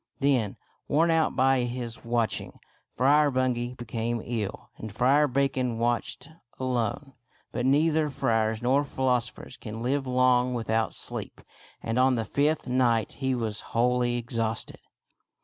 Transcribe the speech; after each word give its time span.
Then, 0.19 0.57
worn 0.87 1.11
out 1.11 1.35
by 1.35 1.59
his 1.59 2.03
watching, 2.03 2.59
Friar 2.97 3.29
Bungay 3.29 3.75
be 3.75 3.85
came 3.85 4.19
ill 4.25 4.71
and 4.77 4.91
Friar 4.91 5.27
Bacon 5.27 5.77
watched 5.77 6.27
alone. 6.57 7.13
But 7.51 7.67
neither 7.67 8.09
friars 8.09 8.63
nor 8.63 8.83
philosophers 8.83 9.57
can 9.57 9.83
live 9.83 10.07
long 10.07 10.55
without 10.55 10.95
sleep, 10.95 11.39
and 11.83 11.99
on 11.99 12.15
the 12.15 12.25
fifth 12.25 12.65
night 12.65 13.11
he 13.11 13.35
was 13.35 13.61
wholly 13.77 14.17
ex 14.17 14.37
hausted. 14.37 14.79